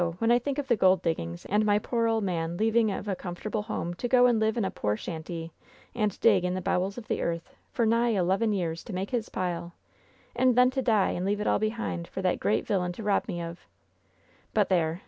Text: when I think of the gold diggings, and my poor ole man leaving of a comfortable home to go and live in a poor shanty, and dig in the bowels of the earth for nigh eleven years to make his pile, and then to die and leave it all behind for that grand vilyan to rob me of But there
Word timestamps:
when 0.17 0.31
I 0.31 0.39
think 0.39 0.57
of 0.57 0.67
the 0.67 0.75
gold 0.75 1.03
diggings, 1.03 1.45
and 1.45 1.63
my 1.63 1.77
poor 1.77 2.07
ole 2.07 2.21
man 2.21 2.57
leaving 2.57 2.89
of 2.89 3.07
a 3.07 3.15
comfortable 3.15 3.61
home 3.61 3.93
to 3.93 4.07
go 4.07 4.25
and 4.25 4.39
live 4.39 4.57
in 4.57 4.65
a 4.65 4.71
poor 4.71 4.97
shanty, 4.97 5.51
and 5.93 6.19
dig 6.21 6.43
in 6.43 6.55
the 6.55 6.59
bowels 6.61 6.97
of 6.97 7.07
the 7.07 7.21
earth 7.21 7.53
for 7.71 7.85
nigh 7.85 8.09
eleven 8.09 8.51
years 8.51 8.83
to 8.85 8.93
make 8.93 9.11
his 9.11 9.29
pile, 9.29 9.75
and 10.35 10.55
then 10.57 10.71
to 10.71 10.81
die 10.81 11.11
and 11.11 11.23
leave 11.23 11.39
it 11.39 11.45
all 11.45 11.59
behind 11.59 12.07
for 12.07 12.23
that 12.23 12.39
grand 12.39 12.65
vilyan 12.65 12.91
to 12.95 13.03
rob 13.03 13.27
me 13.27 13.43
of 13.43 13.59
But 14.55 14.69
there 14.69 14.99